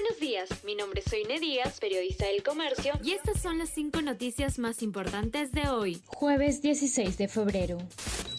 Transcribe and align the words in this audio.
Buenos 0.00 0.20
días, 0.20 0.48
mi 0.64 0.76
nombre 0.76 1.02
es 1.04 1.10
Soine 1.10 1.40
Díaz, 1.40 1.80
periodista 1.80 2.26
del 2.26 2.44
comercio, 2.44 2.92
y 3.02 3.14
estas 3.14 3.42
son 3.42 3.58
las 3.58 3.70
cinco 3.70 4.00
noticias 4.00 4.60
más 4.60 4.80
importantes 4.80 5.50
de 5.50 5.68
hoy, 5.68 6.00
jueves 6.06 6.62
16 6.62 7.18
de 7.18 7.26
febrero. 7.26 7.78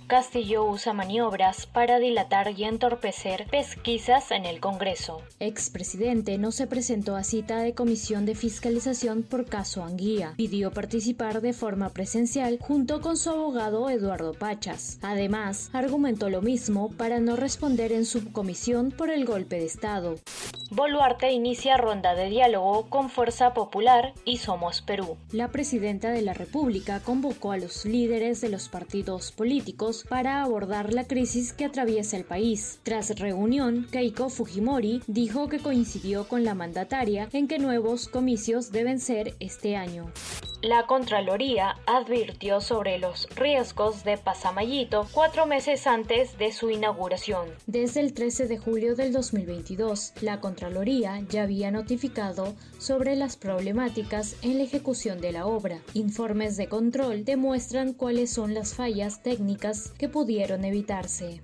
Castillo 0.07 0.63
usa 0.63 0.93
maniobras 0.93 1.67
para 1.67 1.99
dilatar 1.99 2.57
y 2.57 2.63
entorpecer 2.63 3.45
pesquisas 3.51 4.31
en 4.31 4.45
el 4.45 4.61
Congreso. 4.61 5.21
Expresidente 5.39 6.37
no 6.37 6.51
se 6.51 6.65
presentó 6.65 7.15
a 7.15 7.23
cita 7.23 7.59
de 7.59 7.75
comisión 7.75 8.25
de 8.25 8.35
fiscalización 8.35 9.21
por 9.21 9.45
caso 9.45 9.83
Anguía. 9.83 10.33
Pidió 10.37 10.71
participar 10.71 11.41
de 11.41 11.53
forma 11.53 11.89
presencial 11.89 12.57
junto 12.59 13.01
con 13.01 13.17
su 13.17 13.29
abogado 13.29 13.87
Eduardo 13.89 14.33
Pachas. 14.33 14.97
Además, 15.01 15.69
argumentó 15.73 16.29
lo 16.29 16.41
mismo 16.41 16.89
para 16.89 17.19
no 17.19 17.35
responder 17.35 17.91
en 17.91 18.05
subcomisión 18.05 18.91
por 18.91 19.11
el 19.11 19.25
golpe 19.25 19.57
de 19.57 19.65
Estado. 19.65 20.15
Boluarte 20.71 21.31
inicia 21.31 21.77
ronda 21.77 22.13
de 22.13 22.29
diálogo 22.29 22.85
con 22.89 23.09
Fuerza 23.09 23.55
Popular 23.55 24.13
y 24.23 24.37
Somos 24.37 24.81
Perú. 24.81 25.17
La 25.31 25.47
presidenta 25.47 26.11
de 26.11 26.21
la 26.21 26.35
República 26.35 26.99
convocó 26.99 27.51
a 27.51 27.57
los 27.57 27.85
líderes 27.85 28.39
de 28.39 28.49
los 28.49 28.69
partidos 28.69 29.31
políticos 29.31 30.05
para 30.07 30.43
abordar 30.43 30.93
la 30.93 31.05
crisis 31.05 31.53
que 31.53 31.65
atraviesa 31.65 32.17
el 32.17 32.23
país. 32.23 32.79
Tras 32.83 33.17
reunión, 33.17 33.87
Keiko 33.91 34.29
Fujimori 34.29 35.01
dijo 35.07 35.49
que 35.49 35.57
coincidió 35.57 36.27
con 36.27 36.43
la 36.43 36.53
mandataria 36.53 37.29
en 37.33 37.47
que 37.47 37.57
nuevos 37.57 38.07
comicios 38.07 38.71
deben 38.71 38.99
ser 38.99 39.33
este 39.39 39.75
año. 39.75 40.11
La 40.61 40.87
Contraloría 40.87 41.77
advirtió 41.85 42.59
sobre 42.59 42.99
los 42.99 43.29
riesgos 43.33 44.03
de 44.03 44.17
Pasamayito 44.17 45.07
cuatro 45.13 45.45
meses 45.45 45.87
antes 45.87 46.37
de 46.37 46.51
su 46.51 46.69
inauguración. 46.69 47.47
Desde 47.65 48.01
el 48.01 48.13
13 48.13 48.47
de 48.47 48.57
julio 48.57 48.93
del 48.97 49.13
2022, 49.13 50.15
la 50.19 50.41
Contraloría 50.41 51.21
ya 51.29 51.43
había 51.43 51.71
notificado 51.71 52.55
sobre 52.77 53.15
las 53.15 53.37
problemáticas 53.37 54.35
en 54.41 54.57
la 54.57 54.65
ejecución 54.65 55.21
de 55.21 55.31
la 55.31 55.45
obra. 55.45 55.79
Informes 55.93 56.57
de 56.57 56.67
control 56.67 57.23
demuestran 57.23 57.93
cuáles 57.93 58.29
son 58.29 58.53
las 58.53 58.73
fallas 58.73 59.23
técnicas 59.23 59.93
que 59.97 60.09
pudieron 60.09 60.65
evitarse. 60.65 61.39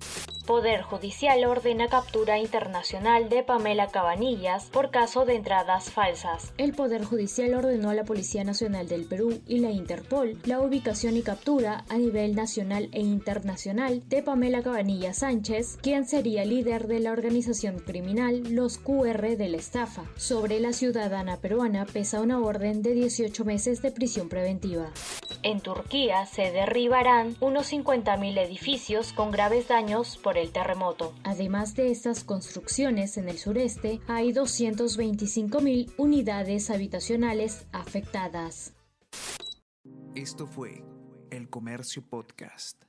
Poder 0.46 0.82
Judicial 0.82 1.44
ordena 1.44 1.88
captura 1.88 2.38
internacional 2.38 3.28
de 3.28 3.42
Pamela 3.42 3.88
Cabanillas 3.88 4.66
por 4.66 4.92
caso 4.92 5.24
de 5.24 5.34
entradas 5.34 5.90
falsas. 5.90 6.52
El 6.56 6.72
Poder 6.72 7.04
Judicial 7.04 7.52
ordenó 7.54 7.90
a 7.90 7.94
la 7.94 8.04
Policía 8.04 8.44
Nacional 8.44 8.86
del 8.86 9.06
Perú 9.06 9.40
y 9.48 9.58
la 9.58 9.72
Interpol 9.72 10.38
la 10.44 10.60
ubicación 10.60 11.16
y 11.16 11.22
captura 11.22 11.84
a 11.88 11.98
nivel 11.98 12.36
nacional 12.36 12.88
e 12.92 13.00
internacional 13.00 14.08
de 14.08 14.22
Pamela 14.22 14.62
Cabanillas 14.62 15.18
Sánchez, 15.18 15.78
quien 15.82 16.06
sería 16.06 16.44
líder 16.44 16.86
de 16.86 17.00
la 17.00 17.10
organización 17.10 17.80
criminal 17.80 18.44
Los 18.54 18.78
QR 18.78 19.36
de 19.36 19.48
la 19.48 19.56
estafa. 19.56 20.04
Sobre 20.14 20.60
la 20.60 20.72
ciudadana 20.72 21.38
peruana 21.38 21.86
pesa 21.86 22.20
una 22.20 22.38
orden 22.38 22.82
de 22.82 22.94
18 22.94 23.44
meses 23.44 23.82
de 23.82 23.90
prisión 23.90 24.28
preventiva. 24.28 24.92
En 25.42 25.60
Turquía 25.60 26.26
se 26.26 26.52
derribarán 26.52 27.36
unos 27.40 27.72
50.000 27.72 28.38
edificios 28.38 29.12
con 29.12 29.30
graves 29.30 29.68
daños 29.68 30.16
por 30.16 30.35
el 30.38 30.52
terremoto. 30.52 31.14
Además 31.24 31.74
de 31.74 31.90
estas 31.90 32.24
construcciones 32.24 33.16
en 33.16 33.28
el 33.28 33.38
sureste, 33.38 34.00
hay 34.06 34.32
225.000 34.32 35.94
unidades 35.96 36.70
habitacionales 36.70 37.66
afectadas. 37.72 38.74
Esto 40.14 40.46
fue 40.46 40.82
El 41.30 41.50
Comercio 41.50 42.02
Podcast. 42.08 42.82